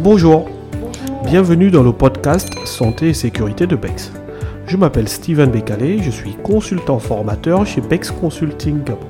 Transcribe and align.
Bonjour, 0.00 0.48
bienvenue 1.24 1.70
dans 1.70 1.82
le 1.82 1.92
podcast 1.92 2.48
Santé 2.64 3.10
et 3.10 3.14
Sécurité 3.14 3.66
de 3.66 3.76
BEX. 3.76 4.10
Je 4.66 4.76
m'appelle 4.76 5.08
Steven 5.08 5.50
Bécalé, 5.50 6.02
je 6.02 6.10
suis 6.10 6.34
consultant 6.42 6.98
formateur 6.98 7.64
chez 7.66 7.80
BEX 7.80 8.10
Consulting 8.10 8.82
Gabon. 8.82 9.06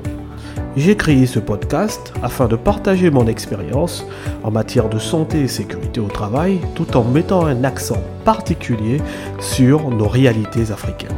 J'ai 0.76 0.96
créé 0.96 1.24
ce 1.26 1.38
podcast 1.38 2.12
afin 2.22 2.46
de 2.46 2.56
partager 2.56 3.10
mon 3.10 3.26
expérience 3.26 4.04
en 4.42 4.50
matière 4.50 4.88
de 4.88 4.98
santé 4.98 5.42
et 5.42 5.48
sécurité 5.48 6.00
au 6.00 6.08
travail 6.08 6.60
tout 6.74 6.96
en 6.96 7.04
mettant 7.04 7.46
un 7.46 7.64
accent 7.64 8.02
particulier 8.24 9.00
sur 9.38 9.88
nos 9.88 10.08
réalités 10.08 10.72
africaines. 10.72 11.10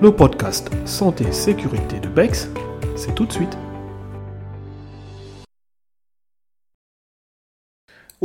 Le 0.00 0.12
podcast 0.12 0.70
Santé 0.84 1.24
et 1.28 1.32
Sécurité 1.32 1.98
de 2.00 2.08
BEX, 2.08 2.48
c'est 2.94 3.14
tout 3.14 3.26
de 3.26 3.32
suite. 3.32 3.58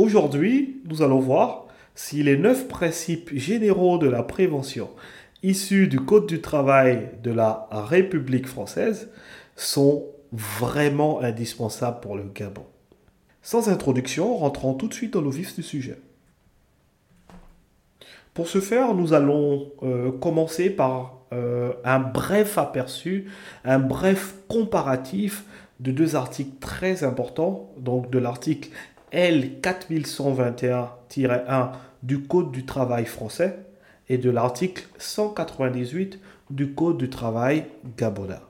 Aujourd'hui, 0.02 0.80
nous 0.90 1.02
allons 1.02 1.20
voir 1.20 1.66
si 1.94 2.24
les 2.24 2.36
neuf 2.36 2.66
principes 2.66 3.30
généraux 3.34 3.98
de 3.98 4.08
la 4.08 4.24
prévention 4.24 4.90
issus 5.44 5.86
du 5.86 6.00
Code 6.00 6.26
du 6.26 6.40
travail 6.40 7.10
de 7.22 7.30
la 7.30 7.68
République 7.70 8.48
française 8.48 9.10
sont 9.54 10.06
vraiment 10.32 11.20
indispensables 11.20 12.00
pour 12.00 12.16
le 12.16 12.24
Gabon. 12.24 12.64
Sans 13.42 13.68
introduction, 13.68 14.36
rentrons 14.38 14.74
tout 14.74 14.88
de 14.88 14.94
suite 14.94 15.12
dans 15.12 15.20
le 15.20 15.30
vif 15.30 15.54
du 15.54 15.62
sujet. 15.62 16.00
Pour 18.34 18.48
ce 18.48 18.60
faire, 18.60 18.94
nous 18.94 19.12
allons 19.12 19.70
euh, 19.84 20.10
commencer 20.10 20.68
par 20.68 21.20
euh, 21.32 21.74
un 21.84 22.00
bref 22.00 22.58
aperçu, 22.58 23.30
un 23.64 23.78
bref 23.78 24.34
comparatif 24.48 25.44
de 25.78 25.90
deux 25.90 26.16
articles 26.16 26.58
très 26.60 27.04
importants, 27.04 27.72
donc 27.76 28.10
de 28.10 28.18
l'article 28.18 28.70
L4121-1 29.12 31.72
du 32.02 32.22
Code 32.22 32.50
du 32.50 32.64
travail 32.64 33.04
français 33.04 33.58
et 34.08 34.18
de 34.18 34.30
l'article 34.30 34.88
198 34.98 36.18
du 36.50 36.74
Code 36.74 36.98
du 36.98 37.10
travail 37.10 37.66
gabonais. 37.96 38.40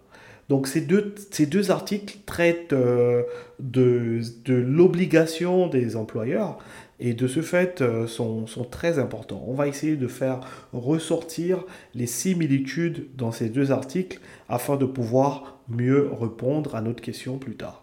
Donc 0.49 0.67
ces 0.67 0.83
deux, 0.83 1.71
articles 1.71 2.19
traitent 2.27 2.73
euh, 2.73 3.23
de, 3.59 4.21
l'obligation 4.49 5.67
des 5.67 5.97
employeurs 5.97 6.59
et 7.01 7.15
de 7.15 7.27
ce 7.27 7.41
fait 7.41 7.81
euh, 7.81 8.07
sont, 8.07 8.45
très 8.71 8.99
importants. 8.99 9.43
On 9.47 9.55
va 9.55 9.67
essayer 9.67 9.97
de 9.97 10.09
faire 10.09 10.41
ressortir 10.73 11.65
les 11.95 12.07
similitudes 12.07 13.09
dans 13.17 13.33
ces 13.33 13.49
deux 13.49 13.73
articles 13.73 14.21
afin 14.49 14.77
de 14.77 14.85
pouvoir 14.85 15.59
mieux 15.69 16.11
répondre 16.21 16.75
à 16.75 16.83
notre 16.83 17.03
question 17.03 17.39
plus 17.39 17.57
tard. 17.57 17.82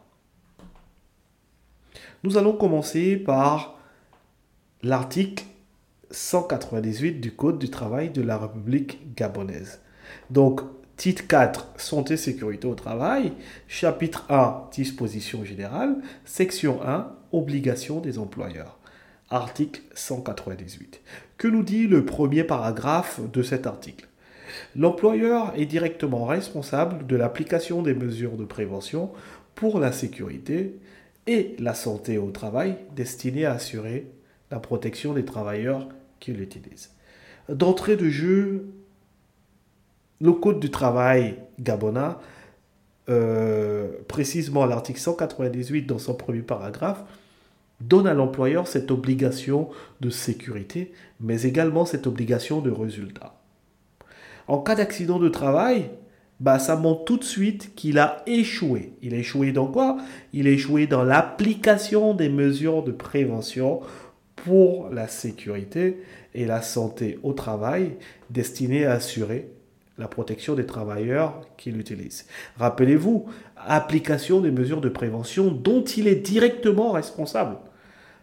Nous 2.24 2.38
allons 2.38 2.54
commencer 2.54 3.18
par 3.18 3.80
l'article 4.84 5.44
198 6.12 7.20
du 7.20 7.32
Code 7.32 7.60
du 7.60 7.70
travail 7.70 8.10
de 8.10 8.22
la 8.22 8.38
République 8.38 9.16
gabonaise. 9.16 9.82
Donc, 10.30 10.62
titre 10.98 11.28
4, 11.28 11.68
Santé, 11.78 12.18
sécurité 12.18 12.68
au 12.68 12.76
travail, 12.76 13.34
chapitre 13.68 14.26
1, 14.30 14.70
Disposition 14.72 15.46
générale, 15.46 15.98
section 16.26 16.82
1, 16.84 17.12
Obligation 17.32 18.00
des 18.00 18.18
employeurs. 18.18 18.80
Article 19.30 19.82
198. 19.94 21.02
Que 21.38 21.48
nous 21.48 21.62
dit 21.62 21.86
le 21.86 22.04
premier 22.04 22.44
paragraphe 22.44 23.22
de 23.32 23.44
cet 23.44 23.68
article? 23.68 24.08
L'employeur 24.76 25.54
est 25.56 25.68
directement 25.68 26.26
responsable 26.26 27.06
de 27.06 27.16
l'application 27.16 27.84
des 27.84 27.94
mesures 27.94 28.38
de 28.38 28.46
prévention 28.46 29.12
pour 29.54 29.80
la 29.80 29.92
sécurité 29.92 30.80
et 31.30 31.56
la 31.60 31.76
santé 31.76 32.18
au 32.18 32.32
travail 32.32 32.76
destinée 32.96 33.46
à 33.46 33.54
assurer 33.54 34.08
la 34.50 34.60
protection 34.60 35.14
des 35.14 35.24
travailleurs 35.24 35.88
qui 36.20 36.34
l'utilisent. 36.34 36.90
D'entrée 37.50 37.96
de 37.96 38.10
jeu, 38.10 38.66
le 40.22 40.34
Code 40.34 40.60
du 40.60 40.72
travail 40.72 41.36
gabonais, 41.60 42.16
euh, 43.10 43.90
précisément 44.08 44.66
l'article 44.66 45.00
198 45.00 45.84
dans 45.84 46.00
son 46.00 46.16
premier 46.16 46.42
paragraphe, 46.42 47.04
donne 47.80 48.08
à 48.08 48.16
l'employeur 48.16 48.68
cette 48.68 48.90
obligation 48.90 49.70
de 50.02 50.10
sécurité, 50.10 50.92
mais 51.20 51.44
également 51.44 51.86
cette 51.86 52.08
obligation 52.08 52.60
de 52.60 52.72
résultat. 52.72 53.40
En 54.48 54.58
cas 54.58 54.74
d'accident 54.74 55.20
de 55.20 55.30
travail, 55.30 55.92
bah, 56.40 56.60
ça 56.60 56.76
montre 56.76 57.06
tout 57.06 57.18
de 57.18 57.24
suite 57.24 57.76
qu'il 57.76 58.00
a 58.00 58.24
échoué. 58.26 58.94
Il 59.02 59.14
a 59.14 59.18
échoué 59.18 59.52
dans 59.52 59.68
quoi? 59.68 59.98
Il 60.34 60.48
a 60.48 60.52
échoué 60.52 60.88
dans 60.88 61.04
l'application 61.04 62.14
des 62.14 62.30
mesures 62.30 62.84
de 62.84 62.92
prévention 62.92 63.82
pour 64.36 64.90
la 64.90 65.08
sécurité 65.08 66.02
et 66.34 66.46
la 66.46 66.62
santé 66.62 67.20
au 67.24 67.34
travail 67.34 67.98
destinées 68.30 68.86
à 68.86 68.94
assurer 68.94 69.50
la 69.98 70.08
protection 70.08 70.56
des 70.56 70.66
travailleurs 70.66 71.42
qui 71.58 71.72
l'utilisent. 71.72 72.26
Rappelez-vous, 72.58 73.26
application 73.58 74.40
des 74.40 74.52
mesures 74.52 74.80
de 74.80 74.88
prévention 74.88 75.52
dont 75.52 75.84
il 75.84 76.08
est 76.08 76.16
directement 76.16 76.92
responsable. 76.92 77.58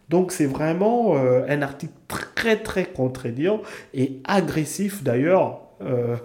Donc 0.09 0.33
c'est 0.33 0.47
vraiment 0.47 1.17
euh, 1.17 1.45
un 1.49 1.63
article 1.63 1.93
très 2.09 2.57
très 2.57 2.87
contraignant 2.87 3.61
et 3.93 4.21
agressif 4.25 5.03
d'ailleurs 5.03 5.61
euh, 5.83 6.17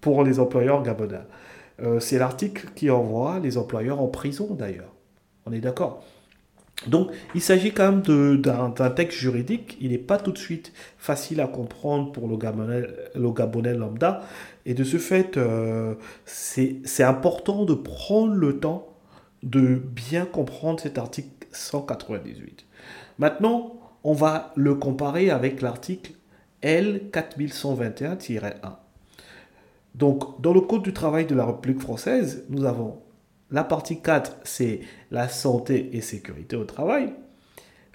pour 0.00 0.24
les 0.24 0.40
employeurs 0.40 0.82
gabonais. 0.82 1.20
Euh, 1.80 2.00
c'est 2.00 2.18
l'article 2.18 2.68
qui 2.74 2.90
envoie 2.90 3.38
les 3.38 3.56
employeurs 3.56 4.00
en 4.00 4.08
prison 4.08 4.54
d'ailleurs. 4.54 4.92
On 5.46 5.52
est 5.52 5.60
d'accord? 5.60 6.04
Donc, 6.86 7.10
il 7.34 7.40
s'agit 7.40 7.72
quand 7.72 7.90
même 7.90 8.02
d'un 8.40 8.90
texte 8.90 9.18
juridique. 9.18 9.76
Il 9.80 9.90
n'est 9.90 9.98
pas 9.98 10.18
tout 10.18 10.30
de 10.30 10.38
suite 10.38 10.72
facile 10.96 11.40
à 11.40 11.48
comprendre 11.48 12.12
pour 12.12 12.28
le 12.28 12.36
Gabonais, 12.36 13.74
lambda. 13.74 14.22
Et 14.64 14.74
de 14.74 14.84
ce 14.84 14.98
fait, 14.98 15.36
euh, 15.36 15.94
c'est 16.24 17.02
important 17.02 17.64
de 17.64 17.74
prendre 17.74 18.32
le 18.32 18.60
temps 18.60 18.94
de 19.42 19.74
bien 19.74 20.24
comprendre 20.24 20.78
cet 20.78 20.98
article 20.98 21.28
198. 21.50 22.64
Maintenant, 23.18 23.80
on 24.04 24.12
va 24.12 24.52
le 24.54 24.76
comparer 24.76 25.30
avec 25.30 25.60
l'article 25.62 26.12
L4121-1. 26.62 28.52
Donc, 29.94 30.40
dans 30.40 30.52
le 30.52 30.60
Code 30.60 30.82
du 30.82 30.92
travail 30.92 31.26
de 31.26 31.34
la 31.34 31.46
République 31.46 31.80
française, 31.80 32.44
nous 32.48 32.64
avons 32.64 33.00
la 33.50 33.64
partie 33.64 34.00
4, 34.00 34.40
c'est 34.44 34.80
la 35.10 35.28
santé 35.28 35.90
et 35.96 36.00
sécurité 36.00 36.54
au 36.56 36.64
travail. 36.64 37.14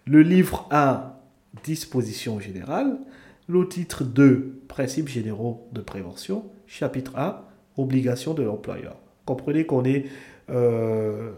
Le 0.06 0.22
livre 0.22 0.68
1, 0.72 1.14
dispositions 1.64 2.40
générales. 2.40 2.98
Le 3.48 3.68
titre 3.68 4.04
2, 4.04 4.62
principes 4.68 5.10
généraux 5.10 5.68
de 5.72 5.82
prévention. 5.82 6.46
Chapitre 6.66 7.18
1, 7.18 7.42
obligation 7.78 8.34
de 8.34 8.42
l'employeur. 8.42 8.98
Comprenez 9.26 9.66
qu'on 9.66 9.86
est 9.86 10.06
euh, 10.50 11.32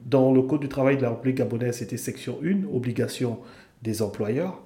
dans 0.00 0.32
le 0.32 0.42
Code 0.42 0.60
du 0.60 0.68
travail 0.68 0.96
de 0.96 1.02
la 1.02 1.10
République 1.10 1.36
gabonaise, 1.36 1.76
c'était 1.76 1.96
section 1.96 2.38
1, 2.42 2.64
obligation 2.74 3.38
des 3.82 4.02
employeurs. 4.02 4.62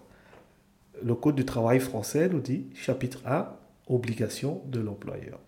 Le 1.04 1.14
Code 1.14 1.34
du 1.34 1.44
travail 1.44 1.80
français 1.80 2.28
nous 2.28 2.40
dit, 2.40 2.66
chapitre 2.74 3.20
1, 3.26 3.48
obligation 3.92 4.62
de 4.66 4.80
l'employeur. 4.80 5.40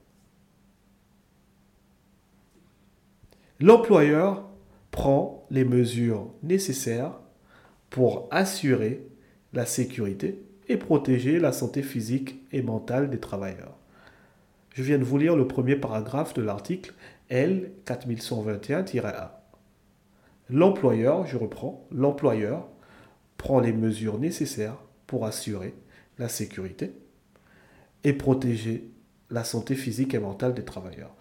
L'employeur 3.61 4.49
prend 4.91 5.47
les 5.51 5.65
mesures 5.65 6.33
nécessaires 6.43 7.21
pour 7.91 8.29
assurer 8.31 9.07
la 9.53 9.67
sécurité 9.67 10.43
et 10.69 10.77
protéger 10.77 11.39
la 11.39 11.53
santé 11.53 11.83
physique 11.83 12.45
et 12.53 12.63
mentale 12.63 13.11
des 13.11 13.21
travailleurs. 13.21 13.77
Je 14.75 14.83
viens 14.83 14.99
de 14.99 15.05
vous 15.05 15.19
lire 15.19 15.37
le 15.37 15.47
premier 15.47 15.77
paragraphe 15.77 16.35
de 16.35 16.43
l'article 16.43 16.95
L 17.29 17.71
4121-1. 17.87 19.31
L'employeur, 20.51 21.27
je 21.27 21.37
reprends, 21.37 21.87
l'employeur 21.91 22.69
prend 23.39 23.61
les 23.61 23.73
mesures 23.73 24.19
nécessaires 24.19 24.79
pour 25.07 25.27
assurer 25.27 25.75
la 26.19 26.29
sécurité 26.29 26.93
et 28.05 28.13
protéger 28.13 28.91
la 29.31 29.45
santé 29.45 29.75
physique 29.75 30.15
et 30.15 30.19
mentale 30.19 30.55
des 30.55 30.65
travailleurs. 30.65 31.15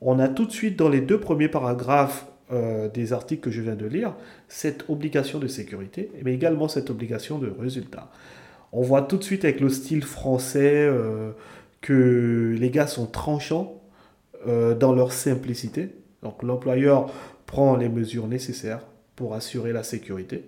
On 0.00 0.18
a 0.18 0.28
tout 0.28 0.44
de 0.44 0.52
suite 0.52 0.78
dans 0.78 0.88
les 0.88 1.00
deux 1.00 1.18
premiers 1.18 1.48
paragraphes 1.48 2.26
euh, 2.52 2.88
des 2.88 3.12
articles 3.12 3.40
que 3.40 3.50
je 3.50 3.62
viens 3.62 3.76
de 3.76 3.86
lire 3.86 4.14
cette 4.48 4.88
obligation 4.90 5.38
de 5.38 5.46
sécurité, 5.46 6.10
mais 6.24 6.34
également 6.34 6.68
cette 6.68 6.90
obligation 6.90 7.38
de 7.38 7.48
résultat. 7.48 8.10
On 8.72 8.82
voit 8.82 9.02
tout 9.02 9.16
de 9.16 9.24
suite 9.24 9.44
avec 9.44 9.60
le 9.60 9.68
style 9.68 10.02
français 10.02 10.86
euh, 10.86 11.32
que 11.80 12.54
les 12.58 12.70
gars 12.70 12.86
sont 12.86 13.06
tranchants 13.06 13.80
euh, 14.46 14.74
dans 14.74 14.92
leur 14.92 15.12
simplicité. 15.12 15.94
Donc 16.22 16.42
l'employeur 16.42 17.12
prend 17.46 17.76
les 17.76 17.88
mesures 17.88 18.28
nécessaires 18.28 18.86
pour 19.14 19.34
assurer 19.34 19.72
la 19.72 19.82
sécurité 19.82 20.44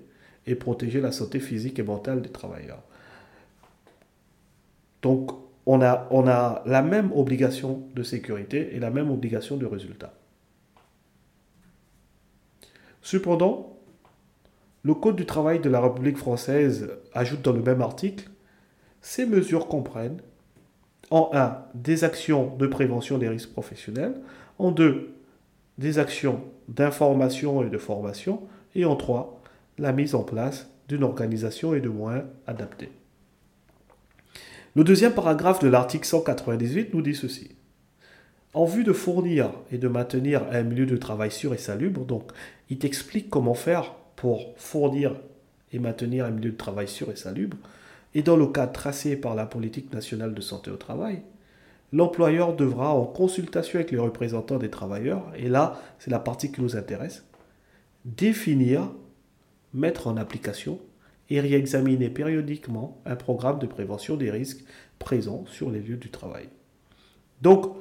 et 0.46 0.54
protéger 0.54 1.00
la 1.00 1.12
santé 1.12 1.38
physique 1.38 1.78
et 1.78 1.82
mentale 1.82 2.22
des 2.22 2.30
travailleurs. 2.30 2.82
Donc 5.02 5.32
on 5.66 5.80
a, 5.82 6.62
la 6.66 6.82
même 6.82 7.10
obligation 7.12 7.82
de 7.94 8.02
sécurité 8.02 8.74
et 8.74 8.78
la 8.78 8.90
même 8.90 9.10
obligation 9.10 9.56
de 9.56 9.66
résultat. 9.66 10.12
Cependant, 13.02 13.78
le 14.82 14.94
Code 14.94 15.16
du 15.16 15.26
travail 15.26 15.60
de 15.60 15.70
la 15.70 15.80
République 15.80 16.18
française 16.18 16.90
ajoute 17.14 17.42
dans 17.42 17.52
le 17.52 17.62
même 17.62 17.80
article, 17.80 18.28
ces 19.00 19.26
mesures 19.26 19.68
comprennent 19.68 20.20
en 21.10 21.30
1 21.32 21.58
des 21.74 22.04
actions 22.04 22.54
de 22.56 22.66
prévention 22.66 23.18
des 23.18 23.28
risques 23.28 23.52
professionnels, 23.52 24.14
en 24.58 24.70
2 24.72 25.14
des 25.78 25.98
actions 25.98 26.42
d'information 26.68 27.62
et 27.64 27.70
de 27.70 27.78
formation, 27.78 28.42
et 28.74 28.84
en 28.84 28.96
3 28.96 29.40
la 29.78 29.92
mise 29.92 30.14
en 30.14 30.22
place 30.22 30.70
d'une 30.88 31.02
organisation 31.02 31.74
et 31.74 31.80
de 31.80 31.88
moyens 31.88 32.24
adaptés. 32.46 32.90
Le 34.76 34.82
deuxième 34.82 35.12
paragraphe 35.12 35.60
de 35.60 35.68
l'article 35.68 36.04
198 36.04 36.92
nous 36.94 37.02
dit 37.02 37.14
ceci. 37.14 37.52
En 38.54 38.64
vue 38.64 38.82
de 38.82 38.92
fournir 38.92 39.52
et 39.70 39.78
de 39.78 39.86
maintenir 39.86 40.42
un 40.50 40.64
milieu 40.64 40.84
de 40.84 40.96
travail 40.96 41.30
sûr 41.30 41.54
et 41.54 41.58
salubre, 41.58 42.04
donc 42.04 42.32
il 42.70 42.78
t'explique 42.78 43.30
comment 43.30 43.54
faire 43.54 43.94
pour 44.16 44.52
fournir 44.56 45.14
et 45.72 45.78
maintenir 45.78 46.24
un 46.24 46.32
milieu 46.32 46.50
de 46.50 46.56
travail 46.56 46.88
sûr 46.88 47.08
et 47.12 47.16
salubre, 47.16 47.56
et 48.16 48.22
dans 48.22 48.36
le 48.36 48.48
cadre 48.48 48.72
tracé 48.72 49.14
par 49.14 49.36
la 49.36 49.46
politique 49.46 49.92
nationale 49.92 50.34
de 50.34 50.40
santé 50.40 50.72
au 50.72 50.76
travail, 50.76 51.22
l'employeur 51.92 52.56
devra, 52.56 52.94
en 52.94 53.06
consultation 53.06 53.78
avec 53.78 53.92
les 53.92 53.98
représentants 53.98 54.58
des 54.58 54.70
travailleurs, 54.70 55.30
et 55.36 55.48
là 55.48 55.80
c'est 56.00 56.10
la 56.10 56.18
partie 56.18 56.50
qui 56.50 56.60
nous 56.60 56.76
intéresse, 56.76 57.24
définir 58.04 58.90
mettre 59.72 60.08
en 60.08 60.16
application 60.16 60.80
et 61.30 61.40
réexaminer 61.40 62.10
périodiquement 62.10 63.00
un 63.06 63.16
programme 63.16 63.58
de 63.58 63.66
prévention 63.66 64.16
des 64.16 64.30
risques 64.30 64.64
présents 64.98 65.44
sur 65.46 65.70
les 65.70 65.80
lieux 65.80 65.96
du 65.96 66.10
travail. 66.10 66.48
Donc, 67.42 67.74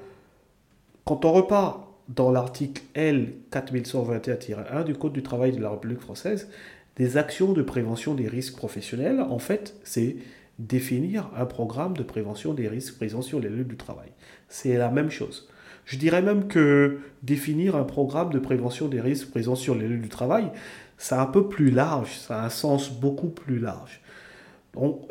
quand 1.05 1.25
on 1.25 1.33
repart 1.33 1.87
dans 2.09 2.31
l'article 2.31 2.81
L 2.93 3.33
4121-1 3.51 4.83
du 4.83 4.95
Code 4.95 5.13
du 5.13 5.23
travail 5.23 5.51
de 5.51 5.61
la 5.61 5.69
République 5.69 6.01
française, 6.01 6.49
des 6.95 7.17
actions 7.17 7.53
de 7.53 7.61
prévention 7.61 8.13
des 8.13 8.27
risques 8.27 8.55
professionnels, 8.55 9.19
en 9.19 9.39
fait, 9.39 9.75
c'est 9.83 10.17
définir 10.59 11.29
un 11.35 11.45
programme 11.45 11.97
de 11.97 12.03
prévention 12.03 12.53
des 12.53 12.67
risques 12.67 12.95
présents 12.95 13.21
sur 13.21 13.39
les 13.39 13.49
lieux 13.49 13.63
du 13.63 13.75
travail. 13.75 14.09
C'est 14.47 14.77
la 14.77 14.89
même 14.89 15.09
chose. 15.09 15.49
Je 15.85 15.97
dirais 15.97 16.21
même 16.21 16.47
que 16.47 16.99
définir 17.23 17.75
un 17.75 17.83
programme 17.83 18.31
de 18.31 18.39
prévention 18.39 18.87
des 18.87 19.01
risques 19.01 19.31
présents 19.31 19.55
sur 19.55 19.75
les 19.75 19.87
lieux 19.87 19.97
du 19.97 20.09
travail, 20.09 20.49
c'est 20.97 21.15
un 21.15 21.25
peu 21.25 21.47
plus 21.47 21.71
large, 21.71 22.17
ça 22.17 22.41
a 22.41 22.45
un 22.45 22.49
sens 22.49 22.91
beaucoup 22.91 23.29
plus 23.29 23.59
large. 23.59 24.01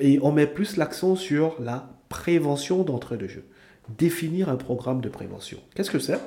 et 0.00 0.18
on 0.22 0.32
met 0.32 0.46
plus 0.46 0.76
l'accent 0.76 1.16
sur 1.16 1.56
la 1.60 1.88
prévention 2.08 2.82
d'entrée 2.82 3.16
de 3.16 3.26
jeu. 3.26 3.44
Définir 3.96 4.48
un 4.48 4.56
programme 4.56 5.00
de 5.00 5.08
prévention. 5.08 5.58
Qu'est-ce 5.74 5.90
que 5.90 5.98
c'est? 5.98 6.18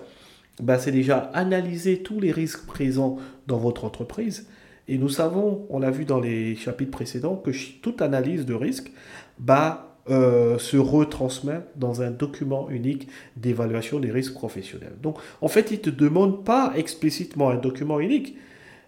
Ben, 0.61 0.77
C'est 0.79 0.91
déjà 0.91 1.17
analyser 1.33 2.01
tous 2.01 2.19
les 2.19 2.31
risques 2.31 2.65
présents 2.65 3.17
dans 3.47 3.57
votre 3.57 3.85
entreprise. 3.85 4.47
Et 4.87 4.97
nous 4.97 5.09
savons, 5.09 5.65
on 5.69 5.79
l'a 5.79 5.91
vu 5.91 6.05
dans 6.05 6.19
les 6.19 6.55
chapitres 6.55 6.91
précédents, 6.91 7.35
que 7.35 7.51
toute 7.81 8.01
analyse 8.01 8.45
de 8.45 8.53
risque 8.53 8.91
bah, 9.39 9.95
euh, 10.09 10.59
se 10.59 10.77
retransmet 10.77 11.61
dans 11.75 12.03
un 12.03 12.11
document 12.11 12.69
unique 12.69 13.07
d'évaluation 13.35 13.99
des 13.99 14.11
risques 14.11 14.35
professionnels. 14.35 14.95
Donc, 15.01 15.17
en 15.41 15.47
fait, 15.47 15.71
il 15.71 15.77
ne 15.77 15.81
te 15.81 15.89
demande 15.89 16.45
pas 16.45 16.73
explicitement 16.75 17.49
un 17.49 17.57
document 17.57 17.99
unique, 17.99 18.37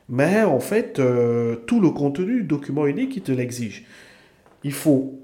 mais 0.09 0.43
en 0.43 0.59
fait, 0.59 0.99
euh, 0.99 1.55
tout 1.67 1.81
le 1.81 1.89
contenu 1.89 2.41
du 2.41 2.47
document 2.47 2.85
unique, 2.87 3.15
il 3.15 3.23
te 3.23 3.31
l'exige. 3.31 3.85
Il 4.63 4.73
faut 4.73 5.19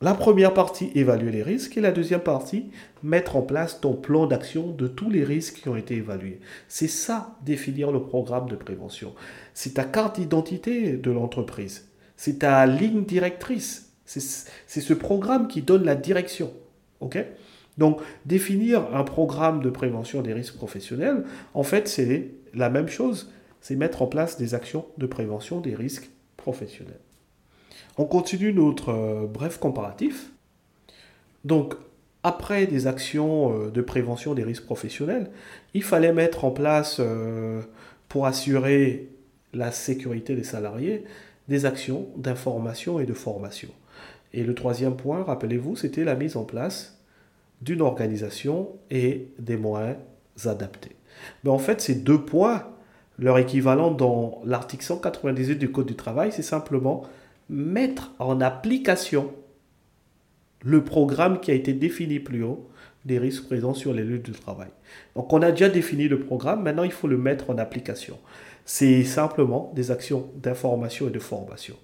la 0.00 0.14
première 0.14 0.54
partie, 0.54 0.92
évaluer 0.94 1.32
les 1.32 1.42
risques, 1.42 1.76
et 1.76 1.80
la 1.80 1.90
deuxième 1.90 2.20
partie, 2.20 2.70
mettre 3.02 3.34
en 3.34 3.42
place 3.42 3.80
ton 3.80 3.94
plan 3.94 4.26
d'action 4.26 4.70
de 4.70 4.86
tous 4.86 5.10
les 5.10 5.24
risques 5.24 5.60
qui 5.62 5.68
ont 5.68 5.74
été 5.74 5.96
évalués. 5.96 6.38
C'est 6.68 6.88
ça, 6.88 7.36
définir 7.44 7.90
le 7.90 8.00
programme 8.00 8.48
de 8.48 8.54
prévention. 8.54 9.12
C'est 9.54 9.74
ta 9.74 9.84
carte 9.84 10.20
d'identité 10.20 10.92
de 10.92 11.10
l'entreprise. 11.10 11.88
C'est 12.16 12.40
ta 12.40 12.64
ligne 12.66 13.04
directrice. 13.04 13.92
C'est 14.04 14.80
ce 14.80 14.94
programme 14.94 15.48
qui 15.48 15.62
donne 15.62 15.84
la 15.84 15.96
direction. 15.96 16.52
OK? 17.00 17.18
Donc, 17.76 18.00
définir 18.24 18.94
un 18.94 19.04
programme 19.04 19.62
de 19.62 19.70
prévention 19.70 20.22
des 20.22 20.32
risques 20.32 20.56
professionnels, 20.56 21.24
en 21.54 21.64
fait, 21.64 21.88
c'est 21.88 22.30
la 22.54 22.70
même 22.70 22.88
chose 22.88 23.32
c'est 23.60 23.76
mettre 23.76 24.02
en 24.02 24.06
place 24.06 24.38
des 24.38 24.54
actions 24.54 24.86
de 24.98 25.06
prévention 25.06 25.60
des 25.60 25.74
risques 25.74 26.10
professionnels. 26.36 27.00
On 27.96 28.04
continue 28.04 28.52
notre 28.52 28.90
euh, 28.90 29.26
bref 29.26 29.58
comparatif. 29.58 30.30
Donc, 31.44 31.74
après 32.22 32.66
des 32.66 32.86
actions 32.86 33.52
euh, 33.52 33.70
de 33.70 33.82
prévention 33.82 34.34
des 34.34 34.44
risques 34.44 34.64
professionnels, 34.64 35.30
il 35.74 35.82
fallait 35.82 36.12
mettre 36.12 36.44
en 36.44 36.50
place, 36.50 36.98
euh, 37.00 37.60
pour 38.08 38.26
assurer 38.26 39.08
la 39.52 39.72
sécurité 39.72 40.34
des 40.34 40.44
salariés, 40.44 41.04
des 41.48 41.66
actions 41.66 42.08
d'information 42.16 43.00
et 43.00 43.06
de 43.06 43.14
formation. 43.14 43.68
Et 44.32 44.44
le 44.44 44.54
troisième 44.54 44.96
point, 44.96 45.22
rappelez-vous, 45.22 45.76
c'était 45.76 46.04
la 46.04 46.14
mise 46.14 46.36
en 46.36 46.44
place 46.44 46.98
d'une 47.62 47.80
organisation 47.80 48.68
et 48.90 49.28
des 49.38 49.56
moyens 49.56 49.96
adaptés. 50.44 50.96
Mais 51.42 51.50
en 51.50 51.58
fait, 51.58 51.80
ces 51.80 51.94
deux 51.96 52.20
points 52.20 52.68
leur 53.18 53.38
équivalent 53.38 53.90
dans 53.90 54.40
l'article 54.44 54.84
198 54.84 55.56
du 55.56 55.70
Code 55.72 55.86
du 55.86 55.96
travail, 55.96 56.32
c'est 56.32 56.42
simplement 56.42 57.04
mettre 57.48 58.12
en 58.18 58.40
application 58.40 59.32
le 60.62 60.84
programme 60.84 61.40
qui 61.40 61.50
a 61.50 61.54
été 61.54 61.72
défini 61.72 62.20
plus 62.20 62.42
haut 62.42 62.68
des 63.04 63.18
risques 63.18 63.46
présents 63.46 63.74
sur 63.74 63.92
les 63.92 64.02
lieux 64.04 64.18
de 64.18 64.32
travail. 64.32 64.68
Donc 65.14 65.32
on 65.32 65.40
a 65.42 65.50
déjà 65.50 65.68
défini 65.68 66.08
le 66.08 66.20
programme, 66.20 66.62
maintenant 66.62 66.82
il 66.82 66.92
faut 66.92 67.08
le 67.08 67.18
mettre 67.18 67.50
en 67.50 67.58
application. 67.58 68.18
C'est 68.64 69.04
simplement 69.04 69.72
des 69.74 69.90
actions 69.90 70.28
d'information 70.36 71.08
et 71.08 71.10
de 71.10 71.18
formation. 71.18 71.76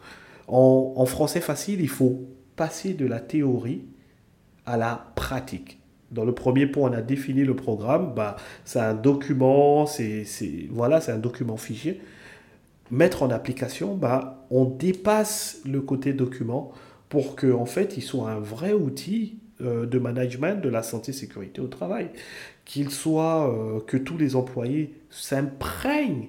En, 0.49 0.93
en 0.97 1.07
français 1.07 1.41
facile, 1.41 1.81
il 1.81 1.89
faut 1.89 2.29
passer 2.57 2.95
de 2.95 3.07
la 3.07 3.21
théorie 3.21 3.85
à 4.67 4.77
la 4.77 5.13
pratique. 5.15 5.79
Dans 6.15 6.25
le 6.25 6.33
premier 6.33 6.67
point, 6.67 6.91
on 6.91 6.93
a 6.93 7.03
défini 7.03 7.45
le 7.45 7.57
programme. 7.57 8.15
Bah, 8.15 8.37
c'est 8.65 8.79
un 8.79 8.95
document, 8.95 9.87
c'est 9.87 10.25
voilà, 10.71 11.01
c'est 11.01 11.13
un 11.13 11.19
document 11.19 11.57
fichier. 11.57 12.01
Mettre 12.91 13.23
en 13.23 13.31
application, 13.31 13.97
bah, 13.97 14.47
on 14.51 14.65
dépasse 14.65 15.61
le 15.65 15.81
côté 15.81 16.13
document 16.13 16.73
pour 17.09 17.37
qu'en 17.37 17.63
en 17.63 17.67
fait, 17.67 17.97
il 17.97 18.03
soit 18.03 18.31
un 18.31 18.39
vrai 18.39 18.73
outil 18.73 19.39
euh, 19.61 19.87
de 19.87 19.99
management 19.99 20.61
de 20.63 20.69
la 20.69 20.83
santé 20.83 21.13
sécurité 21.13 21.61
au 21.61 21.69
travail. 21.69 22.11
Qu'il 22.65 22.91
soit 22.91 23.53
euh, 23.53 23.81
que 23.87 23.97
tous 23.97 24.17
les 24.17 24.37
employés 24.37 24.95
s'imprègnent 25.11 26.29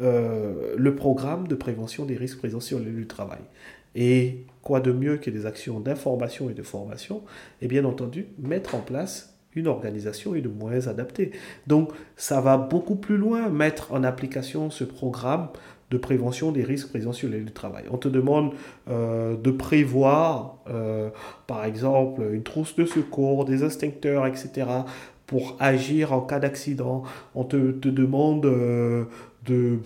euh, 0.00 0.74
le 0.76 0.94
programme 0.94 1.46
de 1.46 1.54
prévention 1.54 2.06
des 2.06 2.16
risques 2.16 2.38
présents 2.38 2.60
sur 2.60 2.78
le 2.78 2.86
lieu 2.86 3.00
du 3.00 3.06
travail. 3.06 3.40
Et 3.94 4.46
quoi 4.62 4.80
de 4.80 4.92
mieux 4.92 5.16
que 5.16 5.30
des 5.30 5.46
actions 5.46 5.80
d'information 5.80 6.50
et 6.50 6.54
de 6.54 6.62
formation 6.62 7.22
Et 7.60 7.68
bien 7.68 7.84
entendu, 7.84 8.26
mettre 8.38 8.74
en 8.74 8.80
place 8.80 9.38
une 9.54 9.66
organisation 9.66 10.34
et 10.34 10.40
de 10.40 10.48
moyens 10.48 10.88
adaptés. 10.88 11.32
Donc, 11.66 11.90
ça 12.16 12.40
va 12.40 12.56
beaucoup 12.56 12.94
plus 12.94 13.16
loin, 13.16 13.48
mettre 13.48 13.92
en 13.92 14.04
application 14.04 14.70
ce 14.70 14.84
programme 14.84 15.48
de 15.90 15.98
prévention 15.98 16.52
des 16.52 16.62
risques 16.62 16.90
présents 16.90 17.12
sur 17.12 17.28
les 17.28 17.38
lieux 17.38 17.46
de 17.46 17.50
travail. 17.50 17.84
On 17.90 17.98
te 17.98 18.08
demande 18.08 18.52
euh, 18.88 19.36
de 19.36 19.50
prévoir, 19.50 20.58
euh, 20.68 21.10
par 21.46 21.64
exemple, 21.64 22.22
une 22.32 22.44
trousse 22.44 22.76
de 22.76 22.84
secours, 22.84 23.44
des 23.44 23.64
instincteurs, 23.64 24.26
etc., 24.26 24.68
pour 25.26 25.56
agir 25.60 26.12
en 26.12 26.20
cas 26.20 26.38
d'accident. 26.38 27.02
On 27.34 27.44
te, 27.44 27.56
demande 27.56 28.46
euh, 28.46 29.04
de 29.46 29.78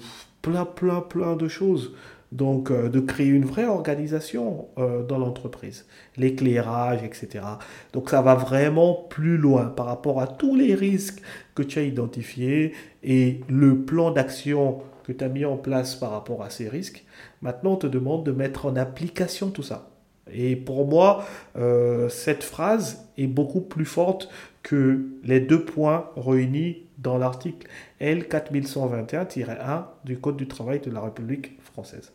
plein, 0.43 0.65
plein, 0.65 1.01
plein 1.01 1.37
de 1.37 1.49
choses. 1.49 1.95
Donc, 2.35 2.73
euh, 2.73 2.89
de 2.89 2.99
créer 2.99 3.29
une 3.29 3.45
vraie 3.45 3.67
organisation 3.67 4.67
euh, 4.77 5.05
dans 5.05 5.19
l'entreprise, 5.19 5.87
l'éclairage, 6.17 7.05
etc. 7.05 7.45
Donc, 7.93 8.11
ça 8.11 8.23
va 8.23 8.35
vraiment 8.35 9.07
plus 9.09 9.39
loin 9.39 9.67
par 9.67 9.87
rapport 9.87 10.21
à 10.21 10.27
tous 10.27 10.57
les 10.57 10.75
risques 10.75 11.23
que 11.55 11.63
tu 11.63 11.79
as 11.79 11.83
identifiés 11.83 12.73
et 13.05 13.41
le 13.49 13.83
plan 13.83 14.11
d'action 14.11 14.83
que 15.05 15.13
tu 15.13 15.23
as 15.23 15.29
mis 15.29 15.45
en 15.45 15.57
place 15.57 15.95
par 15.95 16.11
rapport 16.11 16.43
à 16.43 16.51
ces 16.51 16.69
risques. 16.69 17.05
Maintenant, 17.41 17.75
on 17.75 17.77
te 17.77 17.87
demande 17.87 18.27
de 18.27 18.33
mettre 18.33 18.67
en 18.67 18.75
application 18.75 19.51
tout 19.51 19.63
ça. 19.63 19.91
Et 20.33 20.57
pour 20.57 20.89
moi, 20.89 21.25
euh, 21.57 22.09
cette 22.09 22.43
phrase 22.43 23.07
est 23.17 23.29
beaucoup 23.29 23.61
plus 23.61 23.85
forte 23.85 24.29
que 24.65 25.07
les 25.23 25.39
deux 25.39 25.65
points 25.65 26.11
réunis 26.17 26.83
dans 26.99 27.17
l'article 27.17 27.69
L 28.01 28.25
4121-1 28.25 29.85
du 30.05 30.19
Code 30.19 30.37
du 30.37 30.49
travail 30.49 30.81
de 30.81 30.91
la 30.91 31.01
République 31.01 31.61
française. 31.63 32.13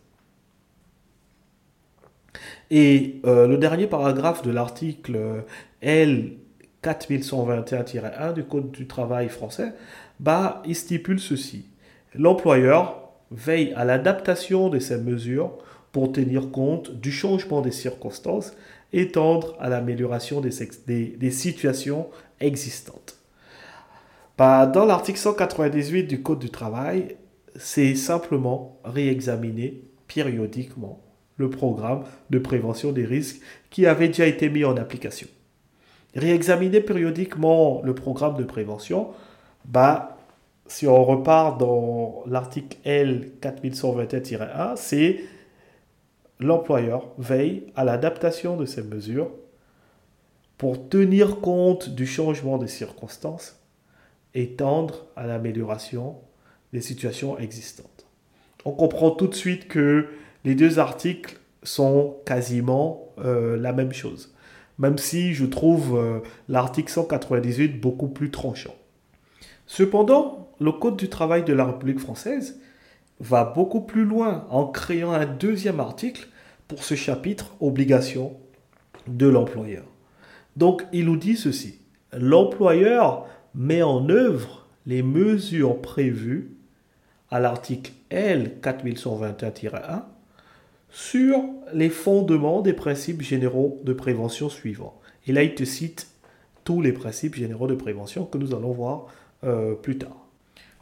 Et 2.72 3.20
euh, 3.26 3.48
le 3.48 3.58
dernier 3.58 3.88
paragraphe 3.88 4.42
de 4.42 4.52
l'article 4.52 5.44
L 5.82 6.34
4121-1 6.84 8.34
du 8.34 8.44
Code 8.44 8.72
du 8.72 8.88
travail 8.88 9.30
français, 9.30 9.74
bah, 10.20 10.62
il 10.66 10.76
stipule 10.76 11.20
ceci. 11.20 11.66
L'employeur 12.16 13.10
veille 13.32 13.74
à 13.76 13.86
l'adaptation 13.86 14.70
de 14.70 14.80
ces 14.80 14.98
mesures 14.98 15.58
pour 15.92 16.12
tenir 16.12 16.52
compte 16.52 16.92
du 16.92 17.12
changement 17.12 17.62
des 17.62 17.72
circonstances 17.72 18.54
et 18.94 19.10
tendre 19.10 19.56
à 19.60 19.70
l'amélioration 19.70 20.42
des, 20.42 20.52
des, 20.88 21.32
situations 21.32 22.08
existantes. 22.40 23.18
Bah, 24.38 24.66
dans 24.66 24.86
l'article 24.86 25.20
198 25.20 26.04
du 26.04 26.24
Code 26.24 26.40
du 26.40 26.50
travail, 26.50 27.18
c'est 27.56 27.96
simplement 27.96 28.80
réexaminer 28.84 29.84
périodiquement 30.08 31.02
le 31.40 31.50
programme 31.50 32.04
de 32.30 32.38
prévention 32.38 32.92
des 32.92 33.06
risques 33.06 33.42
qui 33.72 33.88
avait 33.88 34.10
déjà 34.10 34.28
été 34.28 34.50
mis 34.50 34.66
en 34.66 34.78
application. 34.78 35.28
Réexaminer 36.14 36.82
périodiquement 36.82 37.82
le 37.84 37.96
programme 37.96 38.38
de 38.38 38.44
prévention, 38.44 39.08
bah, 39.66 40.18
si 40.68 40.86
on 40.86 41.04
repart 41.04 41.60
dans 41.60 42.24
l'article 42.28 42.78
L 42.84 43.32
4121-1, 43.42 44.76
c'est 44.76 45.22
l'employeur 46.40 47.08
veille 47.18 47.64
à 47.76 47.84
l'adaptation 47.84 48.58
de 48.58 48.66
ces 48.66 48.84
mesures 48.84 49.32
pour 50.58 50.90
tenir 50.90 51.40
compte 51.40 51.90
du 51.90 52.06
changement 52.06 52.58
des 52.58 52.68
circonstances 52.68 53.58
et 54.34 54.56
tendre 54.56 55.06
à 55.16 55.26
l'amélioration 55.26 56.18
des 56.74 56.82
situations 56.82 57.40
existantes. 57.40 58.06
On 58.66 58.72
comprend 58.72 59.12
tout 59.12 59.28
de 59.28 59.36
suite 59.36 59.70
que 59.70 60.10
les 60.46 60.56
deux 60.56 60.80
articles 60.80 61.40
sont 61.64 62.18
quasiment 62.26 63.10
euh, 63.20 63.58
la 63.58 63.74
même 63.74 63.92
chose, 63.92 64.34
même 64.78 64.98
si 64.98 65.34
je 65.34 65.46
trouve 65.46 65.98
euh, 65.98 66.20
l'article 66.48 66.92
198 66.92 67.80
beaucoup 67.80 68.08
plus 68.08 68.32
tranchant. 68.32 68.76
Cependant, 69.68 70.50
le 70.60 70.72
Code 70.72 70.98
du 70.98 71.10
travail 71.10 71.44
de 71.44 71.54
la 71.54 71.66
République 71.66 72.00
française 72.00 72.60
va 73.20 73.44
beaucoup 73.44 73.82
plus 73.82 74.06
loin 74.06 74.48
en 74.50 74.66
créant 74.68 75.12
un 75.12 75.26
deuxième 75.26 75.80
article 75.80 76.28
pour 76.68 76.84
ce 76.84 76.96
chapitre 76.96 77.56
obligation 77.60 78.38
de 79.08 79.28
l'employeur. 79.28 79.86
Donc 80.56 80.86
il 80.94 81.06
nous 81.06 81.18
dit 81.18 81.36
ceci, 81.36 81.80
l'employeur 82.14 83.26
met 83.54 83.82
en 83.82 84.08
œuvre 84.10 84.68
les 84.86 85.04
mesures 85.04 85.82
prévues 85.82 86.52
à 87.30 87.40
l'article 87.40 87.92
L 88.10 88.58
4121-1 88.62 90.04
sur 90.90 91.44
les 91.74 91.90
fondements 91.90 92.62
des 92.62 92.74
principes 92.74 93.22
généraux 93.22 93.80
de 93.84 93.94
prévention 93.94 94.50
suivants. 94.50 95.00
Et 95.28 95.32
là, 95.32 95.44
il 95.44 95.56
te 95.56 95.64
cite 95.64 96.08
tous 96.64 96.82
les 96.82 96.92
principes 96.92 97.36
généraux 97.36 97.68
de 97.68 97.76
prévention 97.76 98.26
que 98.26 98.38
nous 98.38 98.54
allons 98.56 98.72
voir 98.72 99.08
euh, 99.44 99.76
plus 99.76 99.98
tard. 99.98 100.26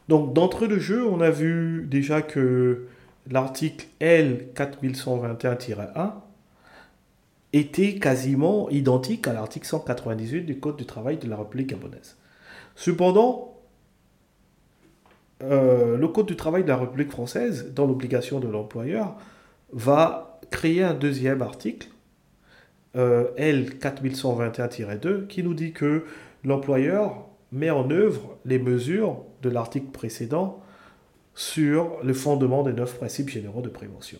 Donc, 0.08 0.32
d'entrée 0.32 0.68
de 0.68 0.78
jeu, 0.78 1.06
on 1.06 1.20
a 1.20 1.30
vu 1.30 1.86
déjà 1.90 2.22
que 2.22 2.86
l'article 3.30 3.86
L 4.00 4.48
4121-1 4.54 6.12
était 7.52 7.94
quasiment 7.96 8.68
identique 8.70 9.26
à 9.26 9.32
l'article 9.32 9.66
198 9.66 10.42
du 10.42 10.58
Code 10.58 10.76
du 10.76 10.86
travail 10.86 11.18
de 11.18 11.28
la 11.28 11.36
République 11.36 11.68
gabonaise. 11.68 12.16
Cependant, 12.74 13.58
euh, 15.42 15.96
le 15.96 16.08
Code 16.08 16.26
du 16.26 16.36
travail 16.36 16.62
de 16.62 16.68
la 16.68 16.76
République 16.76 17.10
française, 17.10 17.72
dans 17.74 17.86
l'obligation 17.86 18.40
de 18.40 18.48
l'employeur, 18.48 19.16
va 19.72 20.40
créer 20.50 20.82
un 20.82 20.94
deuxième 20.94 21.42
article, 21.42 21.88
euh, 22.96 23.28
L 23.36 23.78
4121-2, 23.78 25.26
qui 25.26 25.42
nous 25.42 25.54
dit 25.54 25.72
que 25.72 26.04
l'employeur 26.44 27.26
met 27.52 27.70
en 27.70 27.90
œuvre 27.90 28.38
les 28.44 28.58
mesures 28.58 29.24
de 29.42 29.48
l'article 29.48 29.90
précédent 29.90 30.62
sur 31.34 31.98
le 32.02 32.14
fondement 32.14 32.62
des 32.62 32.72
neuf 32.72 32.96
principes 32.96 33.28
généraux 33.28 33.62
de 33.62 33.68
prévention. 33.68 34.18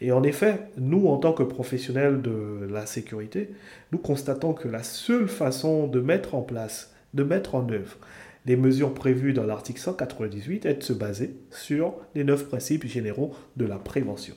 Et 0.00 0.12
en 0.12 0.22
effet, 0.22 0.68
nous, 0.76 1.08
en 1.08 1.16
tant 1.16 1.32
que 1.32 1.42
professionnels 1.42 2.22
de 2.22 2.68
la 2.70 2.86
sécurité, 2.86 3.50
nous 3.90 3.98
constatons 3.98 4.52
que 4.52 4.68
la 4.68 4.82
seule 4.82 5.28
façon 5.28 5.88
de 5.88 6.00
mettre 6.00 6.34
en 6.34 6.42
place, 6.42 6.94
de 7.12 7.24
mettre 7.24 7.54
en 7.54 7.68
œuvre 7.70 7.98
les 8.46 8.56
mesures 8.56 8.92
prévues 8.92 9.32
dans 9.32 9.46
l'article 9.46 9.80
198 9.80 10.66
est 10.66 10.74
de 10.74 10.82
se 10.82 10.92
baser 10.92 11.34
sur 11.50 11.94
les 12.14 12.24
neuf 12.24 12.46
principes 12.46 12.86
généraux 12.86 13.34
de 13.56 13.64
la 13.64 13.78
prévention. 13.78 14.34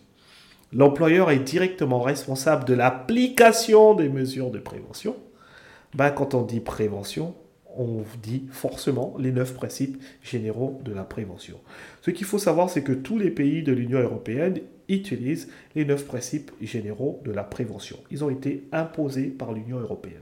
L'employeur 0.73 1.31
est 1.31 1.39
directement 1.39 2.01
responsable 2.01 2.65
de 2.65 2.73
l'application 2.73 3.93
des 3.93 4.09
mesures 4.09 4.51
de 4.51 4.59
prévention. 4.59 5.15
Ben, 5.93 6.11
quand 6.11 6.33
on 6.33 6.43
dit 6.43 6.59
prévention, 6.59 7.35
on 7.77 8.03
dit 8.21 8.43
forcément 8.51 9.15
les 9.17 9.31
neuf 9.31 9.53
principes 9.53 10.01
généraux 10.21 10.81
de 10.83 10.93
la 10.93 11.03
prévention. 11.03 11.59
Ce 12.01 12.11
qu'il 12.11 12.25
faut 12.25 12.39
savoir, 12.39 12.69
c'est 12.69 12.83
que 12.83 12.91
tous 12.91 13.17
les 13.17 13.31
pays 13.31 13.63
de 13.63 13.71
l'Union 13.71 13.99
européenne 13.99 14.59
utilisent 14.89 15.49
les 15.75 15.85
neuf 15.85 16.05
principes 16.05 16.51
généraux 16.61 17.21
de 17.23 17.31
la 17.31 17.43
prévention. 17.43 17.97
Ils 18.11 18.23
ont 18.23 18.29
été 18.29 18.67
imposés 18.71 19.27
par 19.27 19.53
l'Union 19.53 19.79
européenne. 19.79 20.21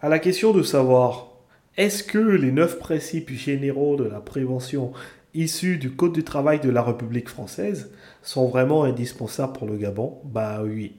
À 0.00 0.08
la 0.08 0.18
question 0.18 0.52
de 0.52 0.62
savoir 0.62 1.28
est-ce 1.76 2.02
que 2.02 2.18
les 2.18 2.52
neuf 2.52 2.78
principes 2.78 3.30
généraux 3.30 3.96
de 3.96 4.04
la 4.04 4.20
prévention 4.20 4.92
issus 5.34 5.78
du 5.78 5.90
Code 5.90 6.12
du 6.12 6.24
travail 6.24 6.60
de 6.60 6.70
la 6.70 6.82
République 6.82 7.28
française 7.28 7.90
sont 8.22 8.48
vraiment 8.48 8.84
indispensables 8.84 9.52
pour 9.52 9.66
le 9.66 9.76
Gabon 9.76 10.20
Bah 10.24 10.62
oui. 10.62 10.96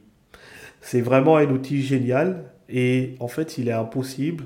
C'est 0.82 1.02
vraiment 1.02 1.38
un 1.38 1.50
outil 1.50 1.82
génial 1.82 2.44
et 2.70 3.16
en 3.20 3.28
fait 3.28 3.58
il 3.58 3.70
est 3.70 3.74
impossible 3.74 4.46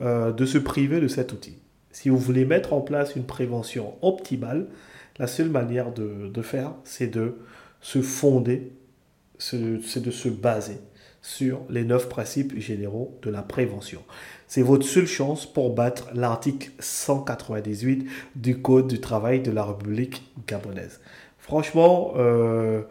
euh, 0.00 0.32
de 0.32 0.44
se 0.46 0.58
priver 0.58 1.00
de 1.00 1.08
cet 1.08 1.32
outil. 1.32 1.58
Si 1.90 2.08
vous 2.08 2.18
voulez 2.18 2.44
mettre 2.44 2.72
en 2.72 2.80
place 2.80 3.16
une 3.16 3.24
prévention 3.24 3.94
optimale, 4.02 4.66
la 5.18 5.26
seule 5.26 5.48
manière 5.48 5.92
de, 5.92 6.28
de 6.28 6.42
faire, 6.42 6.72
c'est 6.84 7.06
de 7.06 7.36
se 7.80 8.02
fonder, 8.02 8.72
c'est 9.38 10.02
de 10.02 10.10
se 10.10 10.28
baser 10.28 10.78
sur 11.26 11.62
les 11.68 11.82
neuf 11.82 12.08
principes 12.08 12.56
généraux 12.56 13.18
de 13.22 13.30
la 13.30 13.42
prévention. 13.42 14.00
C'est 14.46 14.62
votre 14.62 14.86
seule 14.86 15.08
chance 15.08 15.44
pour 15.44 15.74
battre 15.74 16.08
l'article 16.14 16.70
198 16.78 18.06
du 18.36 18.62
Code 18.62 18.86
du 18.86 19.00
travail 19.00 19.40
de 19.40 19.50
la 19.50 19.64
République 19.64 20.22
gabonaise. 20.46 21.00
Franchement, 21.36 22.12
euh, 22.16 22.82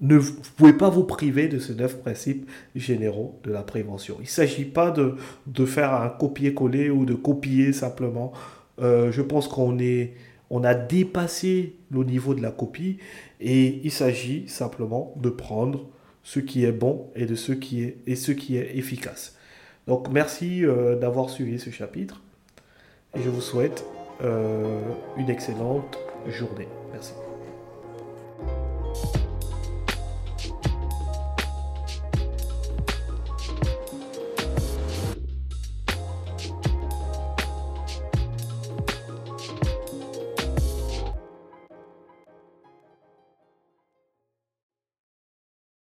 ne, 0.00 0.16
vous 0.16 0.32
ne 0.32 0.56
pouvez 0.56 0.72
pas 0.72 0.88
vous 0.88 1.04
priver 1.04 1.46
de 1.46 1.60
ces 1.60 1.76
neuf 1.76 1.96
principes 2.00 2.50
généraux 2.74 3.38
de 3.44 3.52
la 3.52 3.62
prévention. 3.62 4.16
Il 4.18 4.24
ne 4.24 4.28
s'agit 4.28 4.64
pas 4.64 4.90
de, 4.90 5.14
de, 5.46 5.64
faire 5.64 5.94
un 5.94 6.08
copier-coller 6.08 6.90
ou 6.90 7.04
de 7.04 7.14
copier 7.14 7.72
simplement. 7.72 8.32
Euh, 8.80 9.12
je 9.12 9.22
pense 9.22 9.46
qu'on 9.46 9.78
est, 9.78 10.14
on 10.50 10.64
a 10.64 10.74
dépassé 10.74 11.76
le 11.92 12.02
niveau 12.02 12.34
de 12.34 12.42
la 12.42 12.50
copie 12.50 12.98
et 13.40 13.80
il 13.84 13.92
s'agit 13.92 14.48
simplement 14.48 15.14
de 15.22 15.30
prendre 15.30 15.86
ce 16.24 16.40
qui 16.40 16.64
est 16.64 16.72
bon 16.72 17.10
et 17.14 17.26
de 17.26 17.36
ce 17.36 17.52
qui 17.52 17.84
est, 17.84 17.98
et 18.06 18.16
ce 18.16 18.32
qui 18.32 18.56
est 18.56 18.76
efficace. 18.76 19.36
Donc 19.86 20.08
merci 20.08 20.64
euh, 20.64 20.96
d'avoir 20.96 21.30
suivi 21.30 21.60
ce 21.60 21.70
chapitre 21.70 22.22
et 23.14 23.22
je 23.22 23.28
vous 23.28 23.42
souhaite 23.42 23.84
euh, 24.22 24.80
une 25.16 25.30
excellente 25.30 25.98
journée. 26.26 26.68
Merci. 26.92 27.12